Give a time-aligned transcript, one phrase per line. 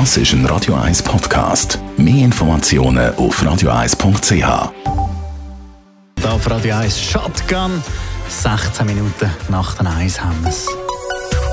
[0.00, 1.78] Das ist ein Radio 1 Podcast.
[1.96, 4.72] Mehr Informationen auf radio1.ch.
[6.16, 7.80] Da auf Radio 1 Shotgun.
[8.28, 10.66] 16 Minuten nach den 1 haben wir es.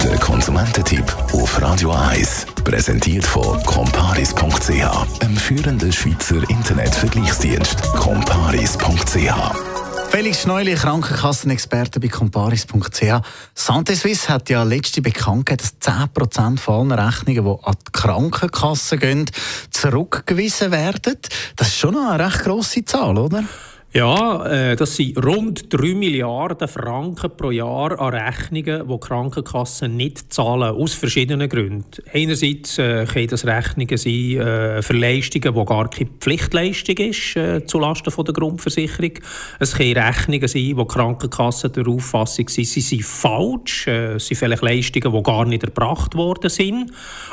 [0.04, 2.48] Der Konsumententipp auf Radio 1.
[2.64, 7.80] Präsentiert von comparis.ch, einem führenden Schweizer Internetvergleichsdienst.
[7.94, 9.81] comparis.ch
[10.12, 13.22] Felix Schneuli, Krankenkassenexperte bei comparis.ch.
[13.56, 18.98] Santé Suisse hat ja letzte bekannt dass 10% von allen Rechnungen, die an die Krankenkasse
[18.98, 19.32] gehen,
[19.70, 21.18] zurückgewiesen werden.
[21.56, 23.46] Das ist schon eine recht grosse Zahl, oder?
[23.94, 30.32] Ja, äh, das sind rund 3 Milliarden Franken pro Jahr an Rechnungen, die Krankenkassen nicht
[30.32, 32.02] zahlen, aus verschiedenen Gründen.
[32.14, 37.38] Einerseits äh, können das Rechnungen sein äh, für Leistungen, die gar keine Pflichtleistung ist,
[37.70, 39.12] zulasten der Grundversicherung.
[39.60, 44.62] Es können Rechnungen sein, wo Krankenkassen der Auffassung sind, sie sind falsch, es sind vielleicht
[44.62, 46.92] Leistungen, die gar nicht erbracht worden sind,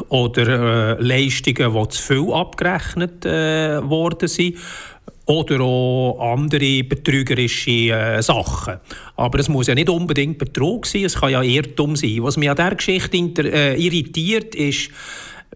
[0.08, 4.56] oder Leistungen, die zu viel abgerechnet worden sind
[5.28, 8.78] oder auch andere betrügerische äh, Sachen.
[9.16, 12.22] Aber es muss ja nicht unbedingt Betrug sein, es kann ja Irrtum sein.
[12.22, 14.90] Was mich an dieser Geschichte äh, irritiert, ist,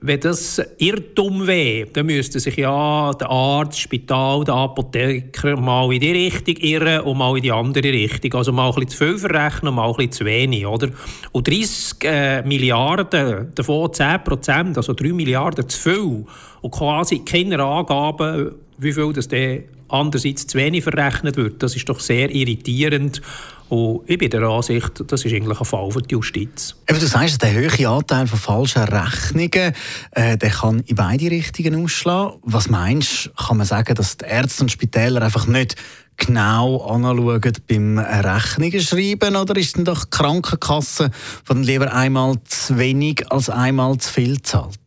[0.00, 5.92] wenn das Irrtum wäre, dann müsste sich ja der Arzt, das Spital, der Apotheker mal
[5.92, 8.34] in die Richtung irren und mal in die andere Richtung.
[8.34, 10.66] Also mal ein bisschen zu viel verrechnen und mal ein bisschen zu wenig.
[10.66, 10.88] Oder?
[11.30, 16.24] Und 30 äh, Milliarden, davon 10 Prozent, also 3 Milliarden zu viel.
[16.62, 21.62] Und quasi keine Angaben, wie viel das dann andererseits zu wenig verrechnet wird.
[21.62, 23.20] Das ist doch sehr irritierend.
[23.68, 26.76] Und ich bin der Ansicht, das ist eigentlich ein Fall für die Justiz.
[26.86, 29.72] Eben, du sagst, der hohe Anteil von falschen Rechnungen
[30.10, 32.38] äh, der kann in beide Richtungen ausschlagen.
[32.42, 35.76] Was meinst du, kann man sagen, dass die Ärzte und Spitäler einfach nicht
[36.18, 41.10] genau anschauen beim Rechnungen schreiben oder ist denn doch die Krankenkasse
[41.44, 44.78] von lieber einmal zu wenig als einmal zu viel zahlt?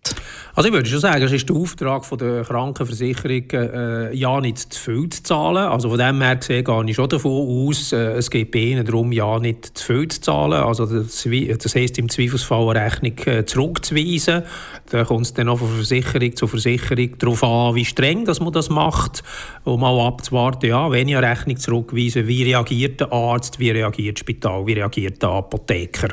[0.55, 4.73] Also ich würde schon sagen, es ist der Auftrag von der Krankenversicherung, äh, ja nicht
[4.73, 5.65] zu viel zu zahlen.
[5.65, 8.85] Also von dem her gesehen gehe ich schon davon aus, äh, es geht bei ihnen
[8.85, 10.63] darum, ja nicht zu viel zu zahlen.
[10.63, 11.27] Also das,
[11.57, 14.43] das heisst im Zweifelsfall eine Rechnung äh, zurückzuweisen.
[14.91, 18.53] Da kommt es dann auch von Versicherung zu Versicherung darauf an, wie streng dass man
[18.53, 19.23] das macht,
[19.63, 24.17] um mal abzuwarten, ja, wenn ich eine Rechnung zurückweise, wie reagiert der Arzt, wie reagiert
[24.17, 26.09] das Spital, wie reagiert der Apotheker.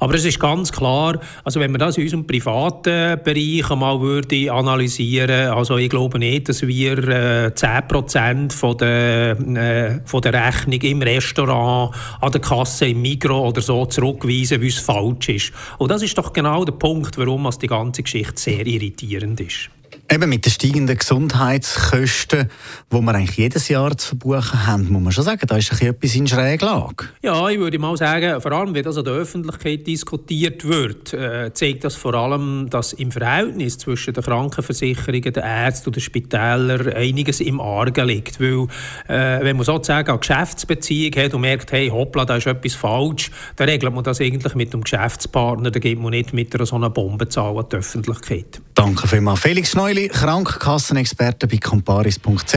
[0.00, 3.43] Aber es ist ganz klar, also wenn man das in unserem privaten Bereich
[3.74, 10.20] mal würde analysieren Also ich glaube nicht, dass wir äh, 10% von der, äh, von
[10.22, 15.28] der Rechnung im Restaurant, an der Kasse, im Migro oder so zurückweisen, wie es falsch
[15.28, 15.52] ist.
[15.78, 19.70] Und das ist doch genau der Punkt, warum die ganze Geschichte sehr irritierend ist.
[20.12, 22.50] Eben mit den steigenden Gesundheitskosten,
[22.92, 25.88] die wir eigentlich jedes Jahr zu verbuchen haben, muss man schon sagen, da ist ein
[25.88, 27.06] etwas in Schräglage.
[27.22, 31.52] Ja, ich würde mal sagen, vor allem, wenn das in der Öffentlichkeit diskutiert wird, äh,
[31.54, 36.92] zeigt das vor allem, dass im Verhältnis zwischen den Krankenversicherungen, den Ärzten und den Spitälern
[36.92, 38.40] einiges im Argen liegt.
[38.40, 38.66] Weil,
[39.08, 43.30] äh, wenn man sozusagen eine Geschäftsbeziehung hat und merkt, hey, hoppla, da ist etwas falsch,
[43.56, 46.76] dann regelt man das eigentlich mit dem Geschäftspartner, dann geht man nicht mit einer so
[46.76, 48.60] einer Bombenzahl an die Öffentlichkeit.
[48.74, 49.40] Danke vielmals.
[49.40, 52.54] Felix Neuli, Krankenkassenexperte bei comparis.ch.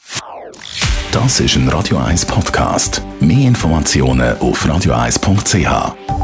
[1.11, 3.01] Das ist ein Radio 1 Podcast.
[3.19, 6.16] Mehr Informationen auf radio1.ch.